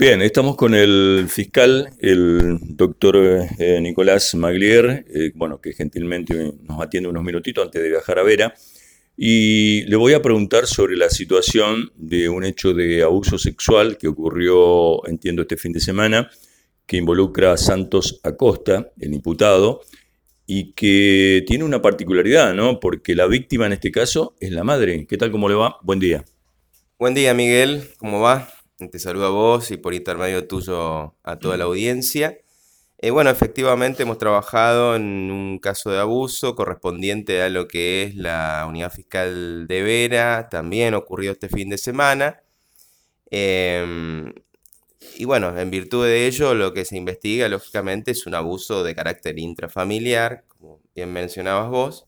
Bien, 0.00 0.22
estamos 0.22 0.54
con 0.54 0.76
el 0.76 1.26
fiscal, 1.28 1.90
el 1.98 2.56
doctor 2.62 3.16
eh, 3.16 3.80
Nicolás 3.80 4.32
Maglier, 4.36 5.04
eh, 5.12 5.32
bueno, 5.34 5.60
que 5.60 5.72
gentilmente 5.72 6.52
nos 6.62 6.80
atiende 6.80 7.08
unos 7.08 7.24
minutitos 7.24 7.64
antes 7.64 7.82
de 7.82 7.88
viajar 7.88 8.20
a 8.20 8.22
Vera. 8.22 8.54
Y 9.16 9.82
le 9.86 9.96
voy 9.96 10.12
a 10.12 10.22
preguntar 10.22 10.68
sobre 10.68 10.96
la 10.96 11.10
situación 11.10 11.90
de 11.96 12.28
un 12.28 12.44
hecho 12.44 12.74
de 12.74 13.02
abuso 13.02 13.38
sexual 13.38 13.98
que 13.98 14.06
ocurrió, 14.06 15.04
entiendo, 15.08 15.42
este 15.42 15.56
fin 15.56 15.72
de 15.72 15.80
semana, 15.80 16.30
que 16.86 16.96
involucra 16.96 17.54
a 17.54 17.56
Santos 17.56 18.20
Acosta, 18.22 18.92
el 19.00 19.12
imputado, 19.14 19.80
y 20.46 20.74
que 20.74 21.42
tiene 21.44 21.64
una 21.64 21.82
particularidad, 21.82 22.54
¿no? 22.54 22.78
Porque 22.78 23.16
la 23.16 23.26
víctima 23.26 23.66
en 23.66 23.72
este 23.72 23.90
caso 23.90 24.36
es 24.38 24.52
la 24.52 24.62
madre. 24.62 25.08
¿Qué 25.08 25.16
tal, 25.16 25.32
cómo 25.32 25.48
le 25.48 25.56
va? 25.56 25.76
Buen 25.82 25.98
día. 25.98 26.24
Buen 27.00 27.14
día, 27.14 27.34
Miguel. 27.34 27.82
¿Cómo 27.98 28.20
va? 28.20 28.48
Te 28.78 29.00
saludo 29.00 29.26
a 29.26 29.30
vos 29.30 29.72
y 29.72 29.76
por 29.76 29.92
intermedio 29.92 30.46
tuyo 30.46 31.16
a 31.24 31.36
toda 31.40 31.56
la 31.56 31.64
audiencia. 31.64 32.38
Eh, 32.98 33.10
bueno, 33.10 33.28
efectivamente 33.30 34.04
hemos 34.04 34.18
trabajado 34.18 34.94
en 34.94 35.32
un 35.32 35.58
caso 35.58 35.90
de 35.90 35.98
abuso 35.98 36.54
correspondiente 36.54 37.42
a 37.42 37.48
lo 37.48 37.66
que 37.66 38.04
es 38.04 38.14
la 38.14 38.64
unidad 38.68 38.92
fiscal 38.92 39.66
de 39.66 39.82
Vera, 39.82 40.48
también 40.48 40.94
ocurrió 40.94 41.32
este 41.32 41.48
fin 41.48 41.70
de 41.70 41.78
semana. 41.78 42.40
Em, 43.30 44.32
y 45.16 45.24
bueno, 45.24 45.58
en 45.58 45.70
virtud 45.70 46.04
de 46.06 46.26
ello, 46.26 46.54
lo 46.54 46.72
que 46.72 46.84
se 46.84 46.96
investiga, 46.96 47.48
lógicamente, 47.48 48.12
es 48.12 48.26
un 48.26 48.34
abuso 48.36 48.84
de 48.84 48.94
carácter 48.94 49.38
intrafamiliar, 49.40 50.44
como 50.48 50.80
bien 50.94 51.12
mencionabas 51.12 51.70
vos, 51.70 52.07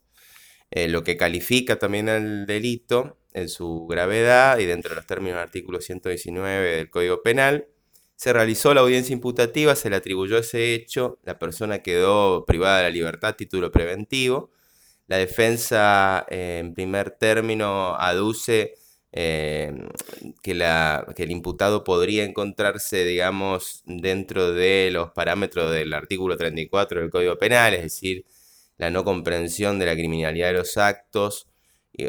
eh, 0.70 0.88
lo 0.88 1.02
que 1.02 1.16
califica 1.16 1.79
también 1.79 2.09
el 2.09 2.47
delito 2.47 3.19
en 3.33 3.48
su 3.48 3.87
gravedad 3.87 4.59
y 4.59 4.66
dentro 4.66 4.91
de 4.91 4.96
los 4.96 5.06
términos 5.06 5.37
del 5.37 5.45
artículo 5.45 5.80
119 5.80 6.77
del 6.77 6.91
Código 6.91 7.23
Penal. 7.23 7.69
Se 8.16 8.33
realizó 8.33 8.74
la 8.74 8.83
audiencia 8.83 9.12
imputativa, 9.15 9.74
se 9.74 9.91
le 9.91 9.96
atribuyó 9.96 10.38
ese 10.38 10.74
hecho, 10.74 11.18
la 11.24 11.38
persona 11.38 11.80
quedó 11.80 12.45
privada 12.45 12.79
de 12.79 12.82
la 12.85 12.91
libertad, 12.91 13.35
título 13.35 13.73
preventivo. 13.73 14.51
La 15.07 15.16
defensa, 15.16 16.26
eh, 16.30 16.59
en 16.60 16.74
primer 16.74 17.10
término, 17.13 17.96
aduce 17.96 18.74
eh, 19.13 19.73
que, 20.43 20.52
que, 21.16 21.23
el 21.23 21.30
imputado 21.32 21.82
podría 21.82 22.24
encontrarse, 22.24 23.04
digamos, 23.04 23.82
dentro 23.87 24.52
de 24.52 24.91
los 24.93 25.10
parámetros 25.10 25.73
del 25.73 25.93
artículo 25.95 26.37
34 26.37 27.01
del 27.01 27.10
Código 27.10 27.38
Penal, 27.38 27.74
es 27.74 27.82
decir, 27.82 28.24
la 28.80 28.88
no 28.90 29.04
comprensión 29.04 29.78
de 29.78 29.84
la 29.84 29.92
criminalidad 29.92 30.46
de 30.48 30.54
los 30.54 30.78
actos 30.78 31.46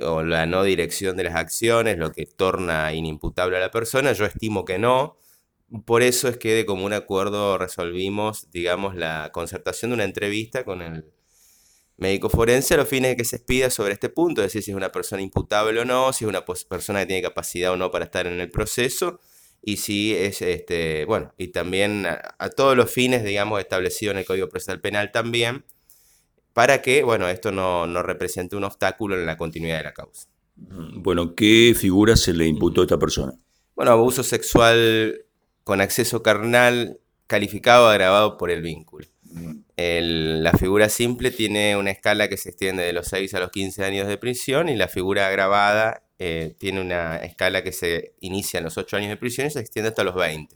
o 0.04 0.24
la 0.24 0.46
no 0.46 0.64
dirección 0.64 1.18
de 1.18 1.26
las 1.26 1.36
acciones, 1.36 1.98
lo 1.98 2.14
que 2.14 2.26
torna 2.26 2.94
inimputable 2.94 3.58
a 3.58 3.60
la 3.60 3.72
persona. 3.72 4.14
Yo 4.14 4.26
estimo 4.26 4.64
que 4.64 4.80
no. 4.80 5.18
Por 5.86 6.02
eso 6.02 6.30
es 6.30 6.38
que 6.38 6.54
de 6.54 6.66
común 6.66 6.94
acuerdo 6.94 7.58
resolvimos, 7.58 8.50
digamos, 8.52 8.96
la 8.96 9.32
concertación 9.34 9.92
de 9.92 9.96
una 9.96 10.06
entrevista 10.06 10.64
con 10.64 10.82
el 10.82 11.12
médico 11.98 12.30
forense 12.30 12.76
a 12.76 12.78
los 12.78 12.88
fines 12.88 13.12
de 13.12 13.18
que 13.18 13.26
se 13.26 13.36
expida 13.36 13.70
sobre 13.70 13.92
este 13.94 14.08
punto, 14.08 14.42
es 14.42 14.48
decir, 14.48 14.64
si 14.64 14.72
es 14.72 14.78
una 14.78 14.94
persona 14.94 15.22
imputable 15.22 15.82
o 15.82 15.86
no, 15.86 16.14
si 16.14 16.24
es 16.24 16.30
una 16.30 16.46
persona 16.46 17.02
que 17.02 17.06
tiene 17.06 17.22
capacidad 17.22 17.74
o 17.74 17.78
no 17.78 17.92
para 17.92 18.06
estar 18.06 18.28
en 18.28 18.40
el 18.40 18.50
proceso, 18.50 19.20
y 19.62 19.78
si 19.78 20.16
es, 20.16 20.42
este, 20.42 21.04
bueno, 21.06 21.34
y 21.38 21.50
también 21.50 22.06
a, 22.06 22.36
a 22.40 22.50
todos 22.50 22.78
los 22.78 22.90
fines, 22.90 23.24
digamos, 23.26 23.60
establecidos 23.60 24.14
en 24.14 24.20
el 24.20 24.26
Código 24.26 24.50
Procesal 24.50 24.80
Penal 24.82 25.12
también, 25.12 25.66
para 26.54 26.82
que, 26.82 27.04
bueno, 27.04 27.28
esto 27.30 27.52
no, 27.52 27.86
represente 28.04 28.56
un 28.56 28.64
obstáculo 28.64 29.16
en 29.16 29.26
la 29.26 29.38
continuidad 29.38 29.78
de 29.78 29.84
la 29.84 29.94
causa. 29.94 30.28
Bueno, 30.56 31.34
¿qué 31.34 31.74
figura 31.78 32.16
se 32.16 32.34
le 32.34 32.46
imputó 32.46 32.82
a 32.82 32.84
esta 32.86 33.00
persona? 33.00 33.34
Bueno, 33.76 33.92
abuso 33.92 34.24
sexual 34.24 35.26
con 35.64 35.82
acceso 35.82 36.22
carnal 36.22 37.00
calificado 37.28 37.88
agravado 37.88 38.38
por 38.38 38.52
el 38.52 38.62
vínculo. 38.62 39.08
la 39.78 40.52
figura 40.54 40.90
simple 40.90 41.32
tiene 41.32 41.78
una 41.78 41.92
escala 41.92 42.28
que 42.28 42.38
se 42.38 42.50
extiende 42.50 42.84
de 42.84 42.94
los 42.94 43.08
6 43.08 43.34
a 43.34 43.40
los 43.40 43.52
15 43.52 43.86
años 43.86 44.08
de 44.08 44.18
prisión 44.18 44.68
y 44.68 44.76
la 44.76 44.90
figura 44.90 45.28
agravada 45.28 46.04
eh, 46.20 46.54
tiene 46.60 46.82
una 46.82 47.16
escala 47.18 47.64
que 47.64 47.72
se 47.72 48.14
inicia 48.20 48.58
en 48.58 48.66
los 48.66 48.78
8 48.78 48.98
años 48.98 49.10
de 49.10 49.18
prisión 49.18 49.48
y 49.48 49.52
se 49.52 49.62
extiende 49.62 49.90
hasta 49.90 50.04
los 50.04 50.16
20. 50.16 50.56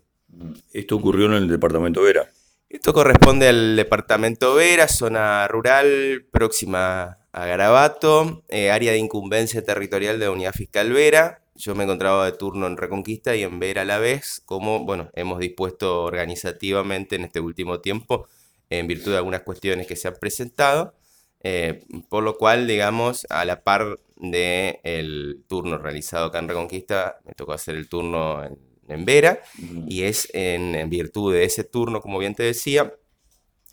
¿Esto 0.74 0.98
ocurrió 0.98 1.28
en 1.28 1.34
el 1.34 1.48
departamento 1.48 2.02
Vera? 2.02 2.30
Esto 2.76 2.92
corresponde 2.92 3.48
al 3.48 3.78
departamento 3.78 4.54
Vera, 4.54 4.90
zona 4.90 5.48
rural 5.48 6.26
próxima 6.30 7.20
a 7.32 7.46
Garabato, 7.46 8.44
eh, 8.50 8.70
área 8.70 8.92
de 8.92 8.98
incumbencia 8.98 9.64
territorial 9.64 10.20
de 10.20 10.26
la 10.26 10.32
Unidad 10.32 10.52
Fiscal 10.52 10.92
Vera. 10.92 11.42
Yo 11.56 11.74
me 11.74 11.86
encontraba 11.86 12.26
de 12.26 12.34
turno 12.34 12.68
en 12.68 12.76
Reconquista 12.76 13.34
y 13.34 13.44
en 13.44 13.60
Vera 13.60 13.84
a 13.84 13.86
la 13.86 13.98
vez, 13.98 14.42
como 14.46 14.84
bueno, 14.84 15.10
hemos 15.14 15.40
dispuesto 15.40 16.04
organizativamente 16.04 17.16
en 17.16 17.24
este 17.24 17.40
último 17.40 17.80
tiempo 17.80 18.28
en 18.70 18.88
virtud 18.88 19.12
de 19.12 19.18
algunas 19.20 19.42
cuestiones 19.44 19.88
que 19.88 19.96
se 19.96 20.10
han 20.10 20.16
presentado, 20.16 20.96
eh, 21.44 21.86
por 22.10 22.24
lo 22.24 22.38
cual, 22.38 22.68
digamos, 22.68 23.26
a 23.30 23.46
la 23.46 23.64
par 23.64 24.00
del 24.18 24.80
el 24.84 25.46
turno 25.48 25.78
realizado 25.78 26.26
acá 26.26 26.40
en 26.40 26.50
Reconquista, 26.50 27.20
me 27.24 27.32
tocó 27.36 27.54
hacer 27.54 27.76
el 27.76 27.88
turno 27.88 28.44
en 28.44 28.60
en 28.88 29.06
Vera, 29.06 29.40
y 29.88 30.04
es 30.04 30.30
en, 30.34 30.90
virtud 30.90 31.34
de 31.34 31.44
ese 31.44 31.64
turno, 31.64 32.02
como 32.02 32.20
bien 32.20 32.36
te 32.36 32.44
decía, 32.44 32.94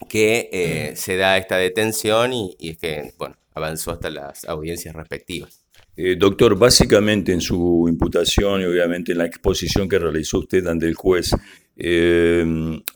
que 0.08 0.48
eh, 0.52 0.96
se 0.96 1.16
da 1.16 1.36
esta 1.38 1.56
detención 1.56 2.32
y, 2.32 2.56
es 2.60 2.78
que, 2.78 3.12
bueno, 3.18 3.36
avanzó 3.54 3.92
hasta 3.92 4.10
las 4.10 4.44
audiencias 4.44 4.94
respectivas. 4.94 5.64
Eh, 5.96 6.16
doctor, 6.18 6.56
básicamente 6.56 7.32
en 7.32 7.40
su 7.40 7.86
imputación 7.88 8.62
y 8.62 8.64
obviamente 8.64 9.12
en 9.12 9.18
la 9.18 9.26
exposición 9.26 9.88
que 9.88 9.98
realizó 9.98 10.38
usted 10.38 10.66
ante 10.66 10.86
el 10.86 10.94
juez, 10.94 11.30
eh, 11.76 12.44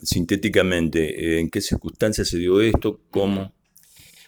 sintéticamente, 0.02 1.40
¿en 1.40 1.50
qué 1.50 1.60
circunstancias 1.60 2.28
se 2.28 2.38
dio 2.38 2.60
esto? 2.60 3.00
¿Cómo? 3.10 3.52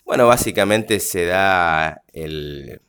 Bueno, 0.05 0.27
básicamente 0.27 1.01
se 1.01 1.27
da 1.27 2.03
el, 2.13 2.81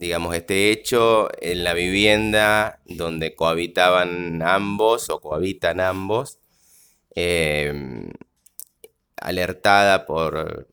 digamos, 0.00 0.34
este 0.34 0.70
hecho 0.70 1.28
en 1.42 1.62
la 1.62 1.74
vivienda 1.74 2.80
donde 2.86 3.34
cohabitaban 3.34 4.40
ambos 4.42 5.10
o 5.10 5.20
cohabitan 5.20 5.78
ambos, 5.78 6.38
em, 7.14 8.10
alertada 9.16 10.06
por, 10.06 10.68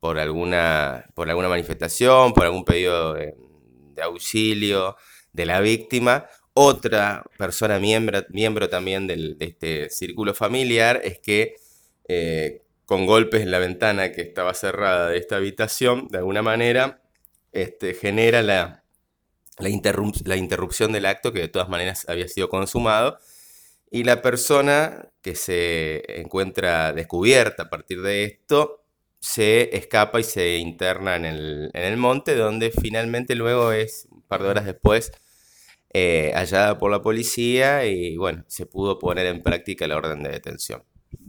por, 0.00 0.18
alguna, 0.18 1.04
por 1.14 1.28
alguna 1.28 1.48
manifestación, 1.50 2.32
por 2.32 2.46
algún 2.46 2.64
pedido 2.64 3.12
de, 3.14 3.34
auxilio 4.02 4.96
de 5.32 5.46
la 5.46 5.60
víctima. 5.60 6.26
Otra 6.54 7.22
persona 7.38 7.78
miembro, 7.78 8.24
miembro 8.30 8.70
también 8.70 9.06
de 9.06 9.36
este 9.40 9.90
círculo 9.90 10.32
familiar 10.34 11.02
es 11.04 11.18
que 11.18 11.56
eh, 12.08 12.62
con 12.86 13.06
golpes 13.06 13.42
en 13.42 13.50
la 13.50 13.58
ventana 13.58 14.12
que 14.12 14.22
estaba 14.22 14.54
cerrada 14.54 15.10
de 15.10 15.18
esta 15.18 15.36
habitación, 15.36 16.08
de 16.08 16.18
alguna 16.18 16.42
manera, 16.42 17.03
este, 17.54 17.94
genera 17.94 18.42
la, 18.42 18.84
la, 19.58 19.68
interrupción 20.36 20.92
del 20.92 21.06
acto 21.06 21.32
que 21.32 21.40
de 21.40 21.48
todas 21.48 21.68
maneras 21.68 22.04
había 22.08 22.28
sido 22.28 22.48
consumado 22.48 23.18
y 23.90 24.04
la 24.04 24.22
persona 24.22 25.08
que 25.22 25.36
se 25.36 26.20
encuentra 26.20 26.92
descubierta 26.92 27.64
a 27.64 27.70
partir 27.70 28.02
de 28.02 28.24
esto 28.24 28.84
se 29.20 29.76
escapa 29.76 30.20
y 30.20 30.24
se 30.24 30.56
interna 30.58 31.16
en 31.16 31.24
el, 31.24 31.96
monte 31.96 32.34
donde 32.34 32.70
finalmente 32.70 33.34
luego 33.34 33.72
es 33.72 34.06
un 34.10 34.22
par 34.22 34.42
de 34.42 34.48
horas 34.48 34.66
después 34.66 35.12
eh, 35.94 36.32
hallada 36.34 36.76
por 36.76 36.90
la 36.90 37.00
policía 37.02 37.86
y 37.86 38.16
bueno, 38.16 38.44
se 38.48 38.66
pudo 38.66 38.98
poner 38.98 39.26
en 39.26 39.42
práctica 39.42 39.86
la 39.86 39.96
orden 39.96 40.24
de 40.24 40.30
detención. 40.30 40.82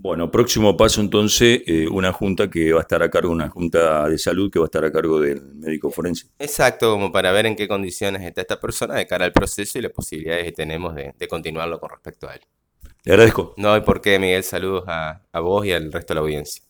Bueno, 0.05 0.29
próximo 0.29 0.77
paso 0.77 1.01
entonces, 1.01 1.63
eh, 1.65 1.87
una 1.87 2.13
junta 2.13 2.47
que 2.47 2.71
va 2.71 2.77
a 2.77 2.81
estar 2.83 3.01
a 3.01 3.09
cargo, 3.09 3.31
una 3.31 3.49
junta 3.49 4.07
de 4.07 4.19
salud 4.19 4.51
que 4.51 4.59
va 4.59 4.65
a 4.65 4.67
estar 4.67 4.85
a 4.85 4.91
cargo 4.91 5.19
del 5.19 5.41
médico 5.55 5.89
forense. 5.89 6.27
Exacto, 6.37 6.91
como 6.91 7.11
para 7.11 7.31
ver 7.31 7.47
en 7.47 7.55
qué 7.55 7.67
condiciones 7.67 8.21
está 8.21 8.41
esta 8.41 8.59
persona 8.59 8.93
de 8.93 9.07
cara 9.07 9.25
al 9.25 9.33
proceso 9.33 9.79
y 9.79 9.81
las 9.81 9.91
posibilidades 9.91 10.43
que 10.43 10.51
tenemos 10.51 10.93
de, 10.93 11.15
continuarlo 11.27 11.79
con 11.79 11.89
respecto 11.89 12.29
a 12.29 12.35
él. 12.35 12.41
Le 13.03 13.13
agradezco. 13.13 13.55
No 13.57 13.73
hay 13.73 13.81
por 13.81 13.99
qué, 13.99 14.19
Miguel. 14.19 14.43
Saludos 14.43 14.83
a, 14.85 15.23
a 15.31 15.39
vos 15.39 15.65
y 15.65 15.71
al 15.71 15.91
resto 15.91 16.13
de 16.13 16.15
la 16.19 16.21
audiencia. 16.21 16.63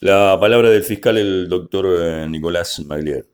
La 0.00 0.36
palabra 0.38 0.68
del 0.68 0.84
fiscal, 0.84 1.16
el 1.16 1.48
doctor 1.48 1.86
eh, 1.98 2.26
Nicolás 2.28 2.78
Maglier. 2.84 3.24